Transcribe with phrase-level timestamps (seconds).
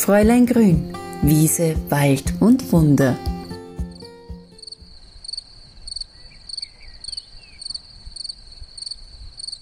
[0.00, 3.18] Fräulein Grün, Wiese, Wald und Wunder.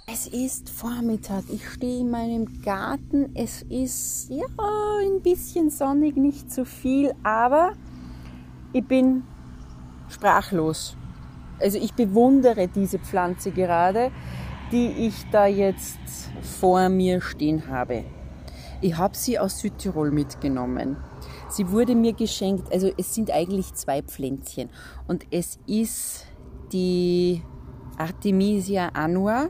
[0.07, 1.43] Es ist Vormittag.
[1.53, 3.35] Ich stehe in meinem Garten.
[3.35, 7.73] Es ist ja ein bisschen sonnig, nicht zu viel, aber
[8.73, 9.25] ich bin
[10.09, 10.97] sprachlos.
[11.59, 14.13] Also ich bewundere diese Pflanze gerade,
[14.71, 15.99] die ich da jetzt
[16.61, 18.05] vor mir stehen habe.
[18.81, 20.97] Ich habe sie aus Südtirol mitgenommen.
[21.51, 24.71] Sie wurde mir geschenkt, also es sind eigentlich zwei Pflänzchen
[25.09, 26.27] und es ist
[26.73, 27.43] die
[27.97, 29.49] Artemisia annua,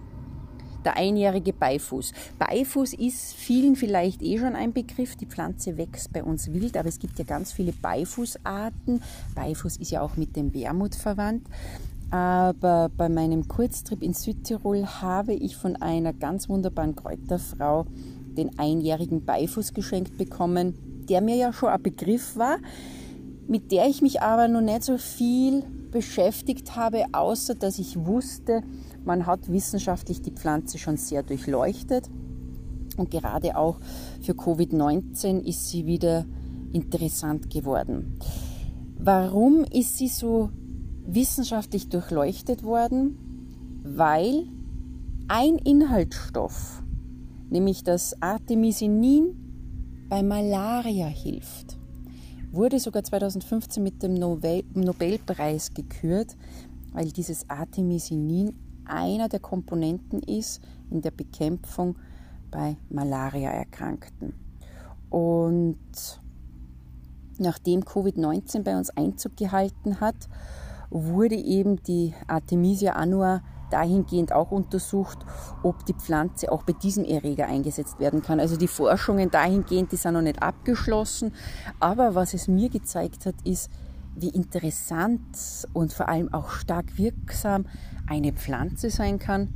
[0.84, 2.12] der einjährige Beifuß.
[2.38, 5.16] Beifuß ist vielen vielleicht eh schon ein Begriff.
[5.16, 9.02] Die Pflanze wächst bei uns wild, aber es gibt ja ganz viele Beifußarten.
[9.34, 11.46] Beifuß ist ja auch mit dem Wermut verwandt.
[12.10, 17.84] Aber bei meinem Kurztrip in Südtirol habe ich von einer ganz wunderbaren Kräuterfrau
[18.38, 22.58] den einjährigen Beifuß geschenkt bekommen, der mir ja schon ein Begriff war,
[23.46, 28.62] mit der ich mich aber noch nicht so viel beschäftigt habe, außer dass ich wusste,
[29.04, 32.08] man hat wissenschaftlich die Pflanze schon sehr durchleuchtet.
[32.96, 33.78] Und gerade auch
[34.20, 36.26] für Covid-19 ist sie wieder
[36.72, 38.18] interessant geworden.
[38.98, 40.50] Warum ist sie so
[41.06, 43.16] wissenschaftlich durchleuchtet worden?
[43.82, 44.46] Weil
[45.28, 46.82] ein Inhaltsstoff
[47.50, 51.78] nämlich das Artemisinin bei Malaria hilft.
[52.50, 56.36] Wurde sogar 2015 mit dem Nobelpreis gekürt,
[56.92, 58.54] weil dieses Artemisinin
[58.86, 61.96] einer der Komponenten ist in der Bekämpfung
[62.50, 64.32] bei Malaria-Erkrankten.
[65.10, 65.76] Und
[67.38, 70.16] nachdem Covid-19 bei uns Einzug gehalten hat,
[70.90, 75.18] wurde eben die Artemisia annua dahingehend auch untersucht,
[75.62, 78.40] ob die Pflanze auch bei diesem Erreger eingesetzt werden kann.
[78.40, 81.32] Also die Forschungen dahingehend, die sind noch nicht abgeschlossen.
[81.80, 83.70] Aber was es mir gezeigt hat, ist,
[84.14, 87.66] wie interessant und vor allem auch stark wirksam
[88.06, 89.54] eine Pflanze sein kann,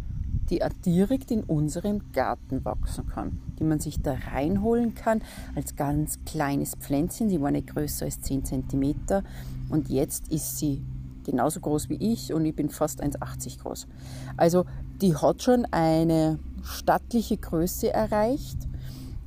[0.50, 5.22] die direkt in unserem Garten wachsen kann, die man sich da reinholen kann
[5.54, 7.28] als ganz kleines Pflänzchen.
[7.28, 8.94] Sie war nicht größer als 10 cm
[9.70, 10.82] und jetzt ist sie
[11.24, 13.86] genauso groß wie ich und ich bin fast 1,80 groß.
[14.36, 14.64] Also
[15.00, 18.68] die hat schon eine stattliche Größe erreicht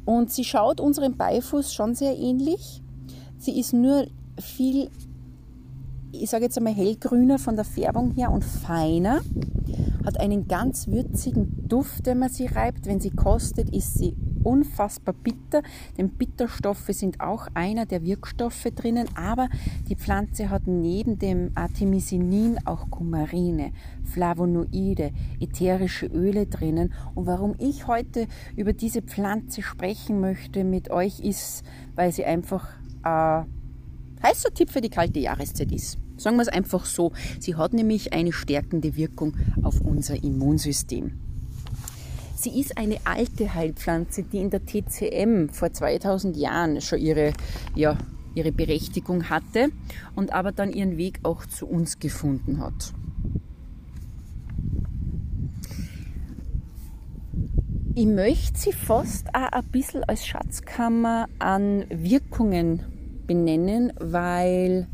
[0.05, 2.81] und sie schaut unserem Beifuß schon sehr ähnlich.
[3.37, 4.07] Sie ist nur
[4.39, 4.89] viel,
[6.11, 9.21] ich sage jetzt einmal hellgrüner von der Färbung her und feiner,
[10.05, 12.85] hat einen ganz würzigen Duft, wenn man sie reibt.
[12.85, 15.63] Wenn sie kostet, ist sie unfassbar bitter,
[15.97, 19.49] denn Bitterstoffe sind auch einer der Wirkstoffe drinnen, aber
[19.89, 23.71] die Pflanze hat neben dem Artemisinin auch Kumarine,
[24.03, 26.93] Flavonoide, ätherische Öle drinnen.
[27.15, 31.63] Und warum ich heute über diese Pflanze sprechen möchte mit euch ist,
[31.95, 32.69] weil sie einfach
[33.03, 33.43] äh,
[34.23, 35.97] heißer Tipp für die kalte Jahreszeit ist.
[36.17, 37.11] Sagen wir es einfach so.
[37.39, 41.24] Sie hat nämlich eine stärkende Wirkung auf unser Immunsystem.
[42.45, 47.33] Sie ist eine alte Heilpflanze, die in der TCM vor 2000 Jahren schon ihre,
[47.73, 47.97] ja,
[48.35, 49.69] ihre Berechtigung hatte
[50.15, 52.93] und aber dann ihren Weg auch zu uns gefunden hat.
[57.95, 62.83] Ich möchte sie fast auch ein bisschen als Schatzkammer an Wirkungen
[63.25, 64.87] benennen, weil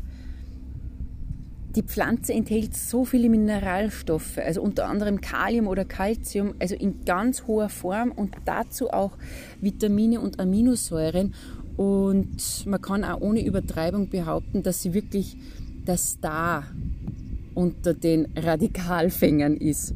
[1.74, 7.46] die Pflanze enthält so viele Mineralstoffe, also unter anderem Kalium oder Calcium, also in ganz
[7.46, 9.12] hoher Form und dazu auch
[9.60, 11.34] Vitamine und Aminosäuren.
[11.76, 15.36] Und man kann auch ohne Übertreibung behaupten, dass sie wirklich
[15.86, 16.64] der Star
[17.54, 19.94] unter den Radikalfängern ist.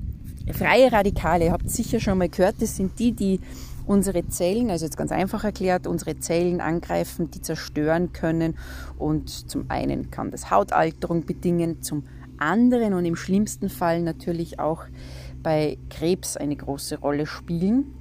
[0.53, 3.41] Freie Radikale, ihr habt sicher schon mal gehört, das sind die, die
[3.87, 8.57] unsere Zellen, also jetzt ganz einfach erklärt, unsere Zellen angreifen, die zerstören können.
[8.99, 12.05] Und zum einen kann das Hautalterung bedingen, zum
[12.39, 14.83] anderen und im schlimmsten Fall natürlich auch
[15.43, 17.95] bei Krebs eine große Rolle spielen.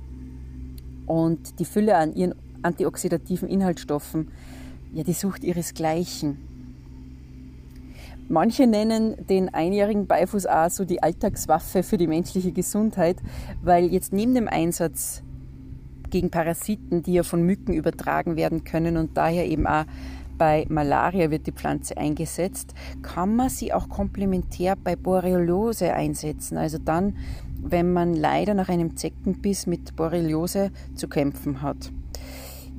[1.06, 4.31] Und die Fülle an ihren antioxidativen Inhaltsstoffen,
[4.91, 6.38] ja, die sucht ihresgleichen.
[8.28, 13.17] Manche nennen den einjährigen Beifuß auch so die Alltagswaffe für die menschliche Gesundheit,
[13.61, 15.22] weil jetzt neben dem Einsatz
[16.16, 19.84] gegen Parasiten, die ja von Mücken übertragen werden können und daher eben auch
[20.38, 26.58] bei Malaria wird die Pflanze eingesetzt, kann man sie auch komplementär bei Borreliose einsetzen.
[26.58, 27.17] Also dann,
[27.62, 31.91] wenn man leider nach einem Zeckenbiss mit Borreliose zu kämpfen hat.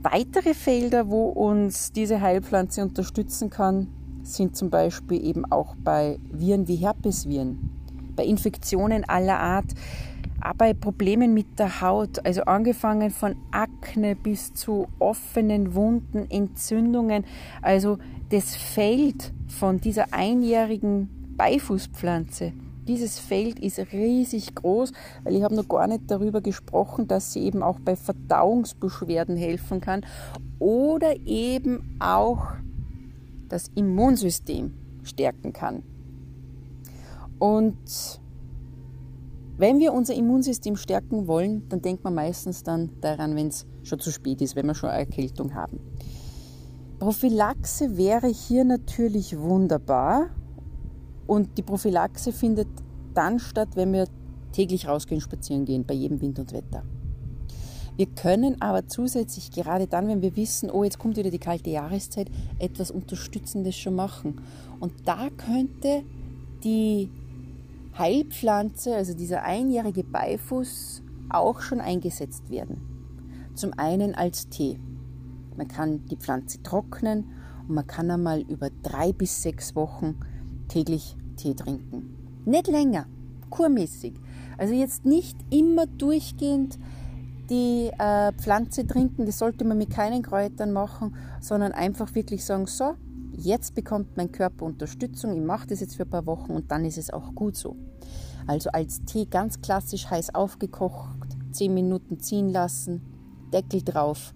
[0.00, 3.88] Weitere Felder, wo uns diese Heilpflanze unterstützen kann,
[4.23, 7.69] sind zum Beispiel eben auch bei Viren wie Herpesviren,
[8.17, 9.75] bei Infektionen aller Art,
[10.53, 17.25] bei Problemen mit der Haut, also angefangen von Akne bis zu offenen Wunden, Entzündungen.
[17.63, 17.99] Also
[18.31, 22.53] das Feld von dieser einjährigen Beifußpflanze,
[22.87, 24.93] dieses Feld ist riesig groß,
[25.25, 29.81] weil ich habe noch gar nicht darüber gesprochen, dass sie eben auch bei Verdauungsbeschwerden helfen
[29.81, 30.07] kann
[30.61, 32.53] oder eben auch
[33.49, 35.83] das Immunsystem stärken kann.
[37.39, 38.21] Und
[39.58, 43.99] wenn wir unser Immunsystem stärken wollen, dann denkt man meistens dann daran, wenn es schon
[43.99, 45.81] zu spät ist, wenn wir schon eine Erkältung haben.
[46.99, 50.31] Prophylaxe wäre hier natürlich wunderbar
[51.26, 52.69] und die Prophylaxe findet
[53.14, 54.06] dann statt, wenn wir
[54.53, 56.82] täglich rausgehen, spazieren gehen, bei jedem Wind und Wetter.
[57.97, 61.70] Wir können aber zusätzlich, gerade dann, wenn wir wissen, oh, jetzt kommt wieder die kalte
[61.70, 64.41] Jahreszeit, etwas Unterstützendes schon machen.
[64.81, 66.02] Und da könnte
[66.62, 67.11] die
[67.99, 72.81] Heilpflanze, also dieser einjährige Beifuß, auch schon eingesetzt werden.
[73.55, 74.79] Zum einen als Tee.
[75.57, 77.25] Man kann die Pflanze trocknen
[77.67, 80.17] und man kann einmal über drei bis sechs Wochen
[80.69, 82.43] täglich Tee trinken.
[82.45, 83.07] Nicht länger,
[83.51, 84.15] kurmäßig.
[84.59, 86.79] Also jetzt nicht immer durchgehend
[87.49, 92.67] die äh, Pflanze trinken, das sollte man mit keinen Kräutern machen, sondern einfach wirklich sagen,
[92.67, 92.95] so,
[93.37, 96.85] jetzt bekommt mein Körper Unterstützung, ich mache das jetzt für ein paar Wochen und dann
[96.85, 97.77] ist es auch gut so.
[98.47, 101.17] Also als Tee ganz klassisch heiß aufgekocht,
[101.53, 103.03] 10 Minuten ziehen lassen,
[103.53, 104.35] Deckel drauf,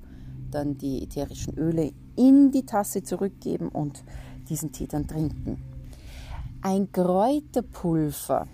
[0.50, 4.02] dann die ätherischen Öle in die Tasse zurückgeben und
[4.49, 5.62] diesen Tee dann trinken.
[6.62, 8.47] Ein Kräuterpulver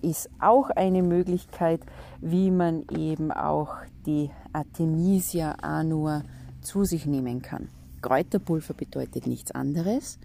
[0.00, 1.80] ist auch eine Möglichkeit,
[2.20, 3.74] wie man eben auch
[4.06, 6.22] die Artemisia annua
[6.60, 7.68] zu sich nehmen kann.
[8.04, 10.18] Kräuterpulver bedeutet nichts anderes.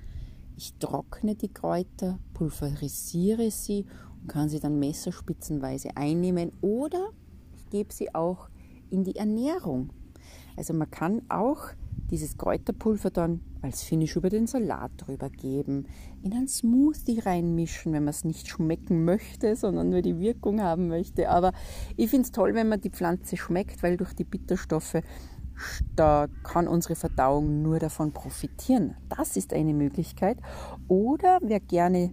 [0.58, 3.86] Ich trockne die Kräuter, pulverisiere sie
[4.20, 7.12] und kann sie dann messerspitzenweise einnehmen oder
[7.56, 8.50] ich gebe sie auch
[8.90, 9.92] in die Ernährung.
[10.58, 11.70] Also man kann auch
[12.12, 15.86] dieses Kräuterpulver dann als Finish über den Salat drüber geben,
[16.22, 20.90] in ein Smoothie reinmischen, wenn man es nicht schmecken möchte, sondern nur die Wirkung haben
[20.90, 21.30] möchte.
[21.30, 21.54] Aber
[21.96, 24.98] ich finde es toll, wenn man die Pflanze schmeckt, weil durch die Bitterstoffe
[25.96, 28.96] da kann unsere Verdauung nur davon profitieren.
[29.10, 30.38] Das ist eine Möglichkeit.
[30.88, 32.12] Oder wer gerne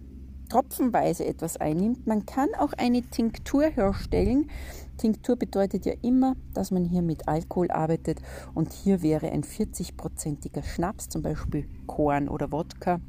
[0.49, 4.49] tropfenweise etwas einnimmt, man kann auch eine Tinktur herstellen,
[4.97, 8.19] Tinktur bedeutet ja immer, dass man hier mit Alkohol arbeitet
[8.55, 12.99] und hier wäre ein 40-prozentiger Schnaps, zum Beispiel Korn oder Wodka,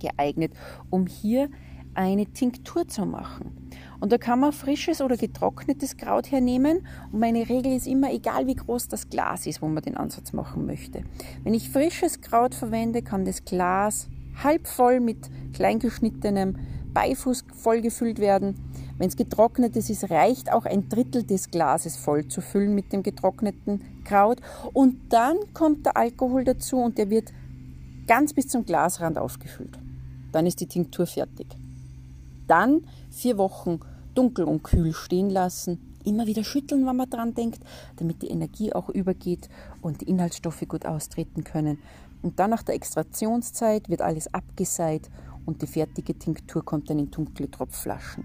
[0.00, 0.52] geeignet,
[0.90, 1.48] um hier
[1.94, 3.70] eine Tinktur zu machen.
[4.04, 6.86] Und da kann man frisches oder getrocknetes Kraut hernehmen.
[7.10, 10.34] Und meine Regel ist immer, egal wie groß das Glas ist, wo man den Ansatz
[10.34, 11.04] machen möchte.
[11.42, 14.08] Wenn ich frisches Kraut verwende, kann das Glas
[14.42, 16.58] halb voll mit kleingeschnittenem
[16.92, 18.56] Beifuß vollgefüllt werden.
[18.98, 23.02] Wenn es getrocknet ist, reicht auch ein Drittel des Glases voll zu füllen mit dem
[23.02, 24.42] getrockneten Kraut.
[24.74, 27.32] Und dann kommt der Alkohol dazu und der wird
[28.06, 29.78] ganz bis zum Glasrand aufgefüllt.
[30.30, 31.46] Dann ist die Tinktur fertig.
[32.46, 33.80] Dann vier Wochen
[34.14, 35.96] dunkel und kühl stehen lassen.
[36.04, 37.60] Immer wieder schütteln, wenn man dran denkt,
[37.96, 39.48] damit die Energie auch übergeht
[39.80, 41.78] und die Inhaltsstoffe gut austreten können.
[42.22, 45.10] Und dann nach der Extraktionszeit wird alles abgeseit
[45.46, 48.24] und die fertige Tinktur kommt dann in dunkle Tropfflaschen.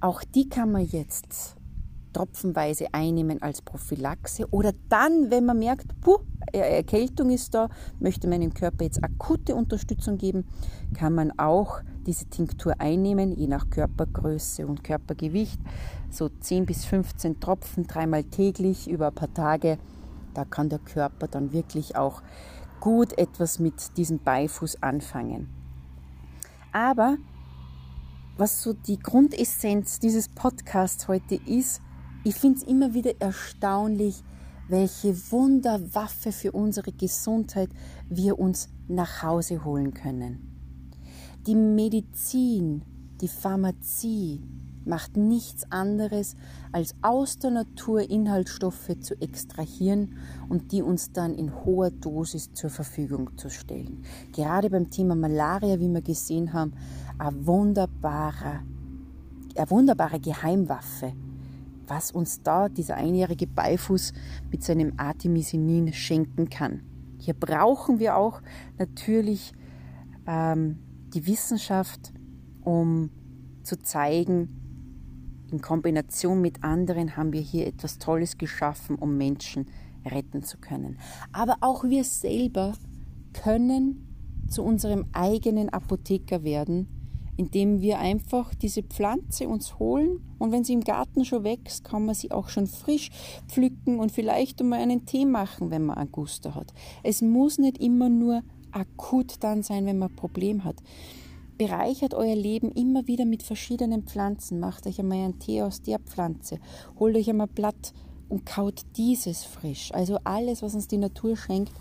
[0.00, 1.56] Auch die kann man jetzt
[2.12, 6.18] tropfenweise einnehmen als Prophylaxe oder dann, wenn man merkt, puh,
[6.52, 7.68] Erkältung ist da,
[8.00, 10.44] möchte meinem Körper jetzt akute Unterstützung geben,
[10.94, 15.60] kann man auch diese Tinktur einnehmen, je nach Körpergröße und Körpergewicht,
[16.10, 19.78] so 10 bis 15 Tropfen dreimal täglich über ein paar Tage.
[20.34, 22.22] Da kann der Körper dann wirklich auch
[22.80, 25.48] gut etwas mit diesem Beifuß anfangen.
[26.72, 27.16] Aber
[28.36, 31.82] was so die Grundessenz dieses Podcasts heute ist,
[32.24, 34.22] ich finde es immer wieder erstaunlich,
[34.68, 37.70] welche Wunderwaffe für unsere Gesundheit
[38.08, 40.59] wir uns nach Hause holen können.
[41.46, 42.82] Die Medizin,
[43.22, 44.42] die Pharmazie,
[44.84, 46.36] macht nichts anderes,
[46.70, 50.18] als aus der Natur Inhaltsstoffe zu extrahieren
[50.50, 54.02] und die uns dann in hoher Dosis zur Verfügung zu stellen.
[54.32, 56.74] Gerade beim Thema Malaria, wie wir gesehen haben,
[57.18, 58.60] eine wunderbare,
[59.56, 61.14] eine wunderbare Geheimwaffe,
[61.86, 64.12] was uns da dieser einjährige Beifuß
[64.50, 66.82] mit seinem Artemisinin schenken kann.
[67.18, 68.42] Hier brauchen wir auch
[68.78, 69.52] natürlich
[70.26, 70.78] ähm,
[71.14, 72.12] die Wissenschaft,
[72.62, 73.10] um
[73.62, 74.60] zu zeigen,
[75.50, 79.66] in Kombination mit anderen haben wir hier etwas Tolles geschaffen, um Menschen
[80.04, 80.98] retten zu können.
[81.32, 82.72] Aber auch wir selber
[83.32, 84.06] können
[84.48, 86.88] zu unserem eigenen Apotheker werden,
[87.36, 92.04] indem wir einfach diese Pflanze uns holen und wenn sie im Garten schon wächst, kann
[92.04, 93.10] man sie auch schon frisch
[93.48, 96.72] pflücken und vielleicht mal einen Tee machen, wenn man Angusta hat.
[97.02, 100.76] Es muss nicht immer nur akut dann sein, wenn man ein Problem hat.
[101.58, 104.60] Bereichert euer Leben immer wieder mit verschiedenen Pflanzen.
[104.60, 106.58] Macht euch einmal einen Tee aus der Pflanze.
[106.98, 107.92] Holt euch einmal Blatt
[108.30, 109.90] und kaut dieses frisch.
[109.92, 111.72] Also alles, was uns die Natur schenkt,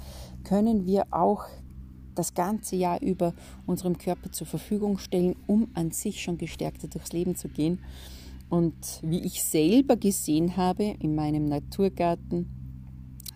[0.43, 1.45] können wir auch
[2.15, 3.33] das ganze Jahr über
[3.65, 7.79] unserem Körper zur Verfügung stellen, um an sich schon gestärkter durchs Leben zu gehen.
[8.49, 12.49] Und wie ich selber gesehen habe in meinem Naturgarten,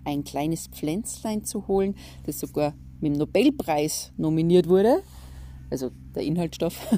[0.03, 1.95] ein kleines Pflänzlein zu holen,
[2.25, 5.03] das sogar mit dem Nobelpreis nominiert wurde,
[5.69, 6.98] also der Inhaltsstoff,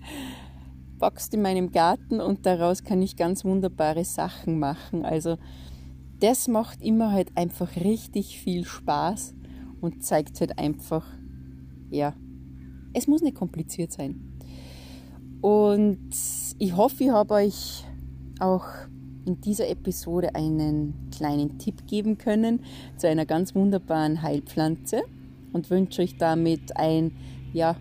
[0.98, 5.04] wächst in meinem Garten und daraus kann ich ganz wunderbare Sachen machen.
[5.04, 5.38] Also
[6.20, 9.34] das macht immer halt einfach richtig viel Spaß
[9.80, 11.04] und zeigt halt einfach,
[11.90, 12.14] ja,
[12.92, 14.38] es muss nicht kompliziert sein.
[15.40, 16.10] Und
[16.58, 17.84] ich hoffe, ich habe euch
[18.38, 18.66] auch
[19.24, 22.60] in dieser Episode einen kleinen Tipp geben können
[22.98, 25.02] zu einer ganz wunderbaren Heilpflanze
[25.52, 27.12] und wünsche euch damit ein
[27.52, 27.76] ja,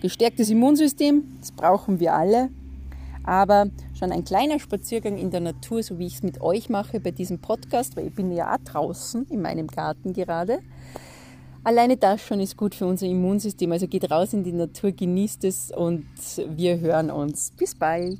[0.00, 1.24] gestärktes Immunsystem.
[1.40, 2.50] Das brauchen wir alle.
[3.24, 3.66] Aber
[3.98, 7.10] schon ein kleiner Spaziergang in der Natur, so wie ich es mit euch mache bei
[7.10, 10.60] diesem Podcast, weil ich bin ja auch draußen in meinem Garten gerade,
[11.62, 13.70] Alleine das schon ist gut für unser Immunsystem.
[13.72, 16.06] Also geht raus in die Natur, genießt es und
[16.56, 17.50] wir hören uns.
[17.50, 18.18] Bis bald.